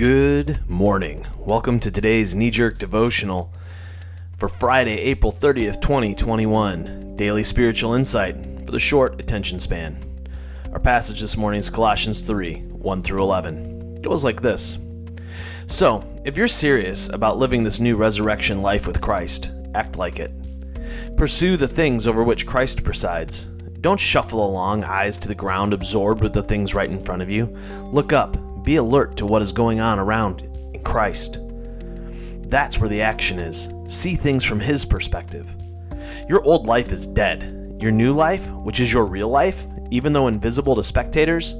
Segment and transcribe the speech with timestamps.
[0.00, 1.26] Good morning.
[1.36, 3.52] Welcome to today's knee jerk devotional
[4.34, 7.16] for Friday, April 30th, 2021.
[7.16, 8.34] Daily spiritual insight
[8.64, 10.02] for the short attention span.
[10.72, 13.96] Our passage this morning is Colossians 3 1 through 11.
[13.96, 14.78] It goes like this
[15.66, 20.32] So, if you're serious about living this new resurrection life with Christ, act like it.
[21.18, 23.48] Pursue the things over which Christ presides.
[23.82, 27.30] Don't shuffle along, eyes to the ground, absorbed with the things right in front of
[27.30, 27.54] you.
[27.92, 30.42] Look up be alert to what is going on around
[30.74, 31.40] in Christ.
[32.48, 33.70] That's where the action is.
[33.86, 35.54] See things from His perspective.
[36.28, 37.76] Your old life is dead.
[37.80, 41.54] Your new life, which is your real life, even though invisible to spectators,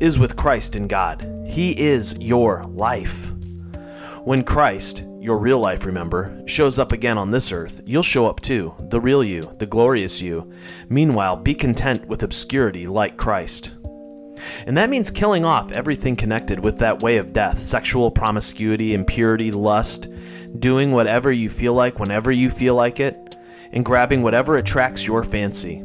[0.00, 1.28] is with Christ in God.
[1.46, 3.32] He is your life.
[4.24, 8.40] When Christ, your real life, remember, shows up again on this earth, you'll show up
[8.40, 10.52] too, the real you, the glorious you.
[10.88, 13.74] Meanwhile, be content with obscurity like Christ.
[14.66, 19.50] And that means killing off everything connected with that way of death sexual promiscuity, impurity,
[19.50, 20.08] lust,
[20.58, 23.36] doing whatever you feel like whenever you feel like it,
[23.72, 25.82] and grabbing whatever attracts your fancy.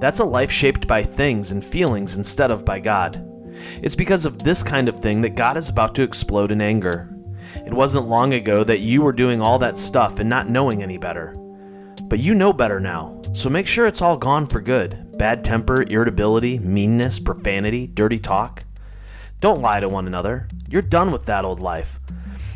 [0.00, 3.28] That's a life shaped by things and feelings instead of by God.
[3.82, 7.08] It's because of this kind of thing that God is about to explode in anger.
[7.64, 10.98] It wasn't long ago that you were doing all that stuff and not knowing any
[10.98, 11.36] better.
[12.02, 15.84] But you know better now, so make sure it's all gone for good bad temper,
[15.88, 18.64] irritability, meanness, profanity, dirty talk.
[19.40, 20.48] Don't lie to one another.
[20.68, 22.00] You're done with that old life.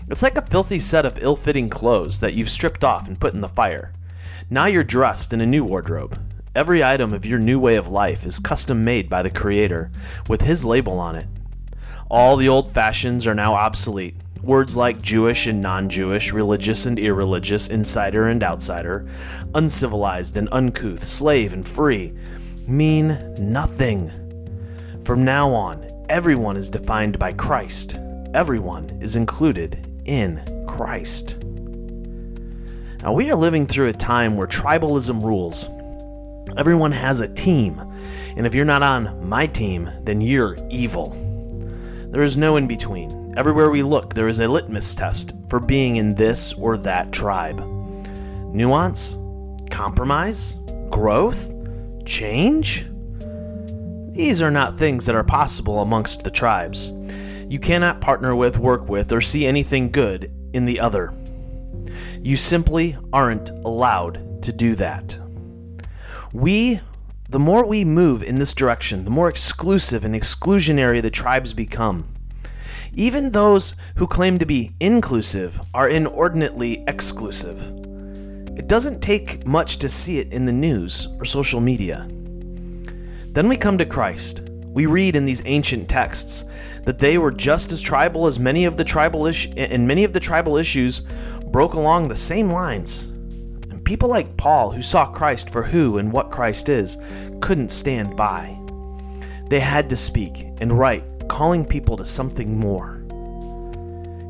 [0.09, 3.35] It's like a filthy set of ill fitting clothes that you've stripped off and put
[3.35, 3.93] in the fire.
[4.51, 6.21] Now you're dressed in a new wardrobe.
[6.57, 9.93] Every item of your new way of life is custom made by the Creator,
[10.29, 11.29] with His label on it.
[12.11, 16.99] All the old fashions are now obsolete, Words like Jewish and non Jewish, religious and
[16.99, 19.09] irreligious, insider and outsider,
[19.55, 22.13] uncivilized and uncouth, slave and free
[22.67, 24.11] mean nothing.
[25.03, 27.99] From now on, everyone is defined by Christ.
[28.35, 31.39] Everyone is included in Christ.
[33.03, 35.69] Now, we are living through a time where tribalism rules.
[36.59, 37.79] Everyone has a team,
[38.37, 41.11] and if you're not on my team, then you're evil.
[42.11, 43.35] There is no in between.
[43.37, 47.61] Everywhere we look, there is a litmus test for being in this or that tribe.
[48.55, 49.19] Nuance?
[49.71, 50.57] Compromise?
[50.91, 51.53] Growth?
[52.07, 52.87] Change?
[54.13, 56.93] These are not things that are possible amongst the tribes.
[57.49, 61.13] You cannot partner with, work with, or see anything good in the other.
[62.21, 65.19] You simply aren't allowed to do that.
[66.33, 66.81] We,
[67.29, 72.15] the more we move in this direction, the more exclusive and exclusionary the tribes become.
[72.95, 77.73] Even those who claim to be inclusive are inordinately exclusive.
[78.67, 82.09] It doesn't take much to see it in the news or social media.
[83.33, 84.51] Then we come to Christ.
[84.65, 86.45] We read in these ancient texts
[86.83, 90.13] that they were just as tribal as many of the tribal is- and many of
[90.13, 91.03] the tribal issues
[91.47, 93.05] broke along the same lines.
[93.71, 96.99] And people like Paul, who saw Christ for who and what Christ is,
[97.41, 98.59] couldn't stand by.
[99.49, 103.01] They had to speak and write calling people to something more.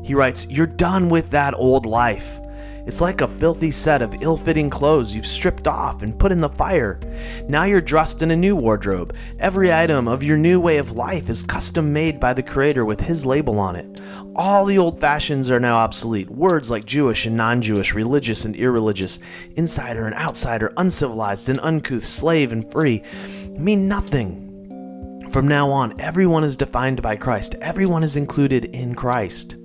[0.03, 2.39] He writes, You're done with that old life.
[2.87, 6.39] It's like a filthy set of ill fitting clothes you've stripped off and put in
[6.39, 7.01] the fire.
[7.49, 9.13] Now you're dressed in a new wardrobe.
[9.39, 13.01] Every item of your new way of life is custom made by the Creator with
[13.01, 13.99] His label on it.
[14.37, 16.29] All the old fashions are now obsolete.
[16.29, 19.19] Words like Jewish and non Jewish, religious and irreligious,
[19.57, 23.03] insider and outsider, uncivilized and uncouth, slave and free
[23.49, 25.27] mean nothing.
[25.29, 29.57] From now on, everyone is defined by Christ, everyone is included in Christ.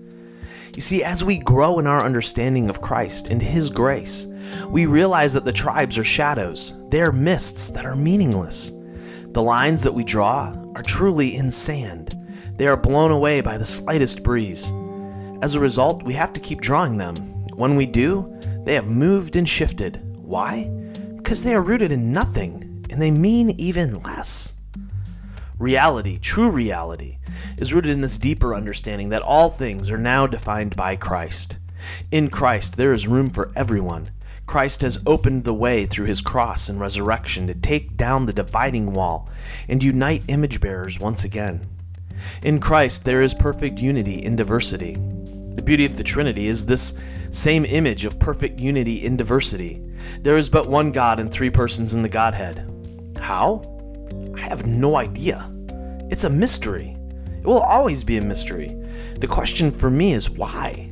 [0.75, 4.27] You see, as we grow in our understanding of Christ and His grace,
[4.69, 8.73] we realize that the tribes are shadows, they are mists that are meaningless.
[9.33, 12.19] The lines that we draw are truly in sand,
[12.57, 14.73] they are blown away by the slightest breeze.
[15.43, 17.17] As a result, we have to keep drawing them.
[17.55, 18.35] When we do,
[18.65, 20.01] they have moved and shifted.
[20.17, 20.71] Why?
[21.17, 24.55] Because they are rooted in nothing, and they mean even less.
[25.63, 27.19] Reality, true reality,
[27.57, 31.59] is rooted in this deeper understanding that all things are now defined by Christ.
[32.11, 34.11] In Christ, there is room for everyone.
[34.45, 38.93] Christ has opened the way through his cross and resurrection to take down the dividing
[38.93, 39.29] wall
[39.69, 41.65] and unite image bearers once again.
[42.43, 44.95] In Christ, there is perfect unity in diversity.
[44.95, 46.93] The beauty of the Trinity is this
[47.31, 49.81] same image of perfect unity in diversity.
[50.23, 52.69] There is but one God and three persons in the Godhead.
[53.21, 53.63] How?
[54.35, 55.52] I have no idea.
[56.13, 56.95] It's a mystery.
[57.39, 58.77] It will always be a mystery.
[59.19, 60.91] The question for me is why?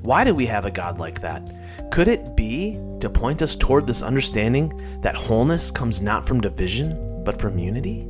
[0.00, 1.54] Why do we have a God like that?
[1.92, 4.72] Could it be to point us toward this understanding
[5.02, 8.06] that wholeness comes not from division, but from unity?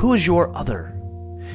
[0.00, 0.92] Who is your other?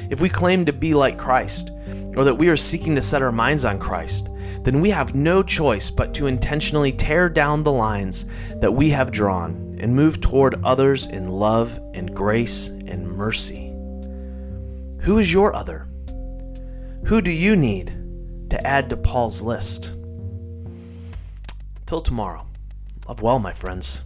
[0.09, 1.71] If we claim to be like Christ,
[2.15, 4.29] or that we are seeking to set our minds on Christ,
[4.63, 8.25] then we have no choice but to intentionally tear down the lines
[8.61, 13.67] that we have drawn and move toward others in love and grace and mercy.
[15.01, 15.88] Who is your other?
[17.05, 19.94] Who do you need to add to Paul's list?
[21.85, 22.45] Till tomorrow,
[23.07, 24.03] love well, my friends.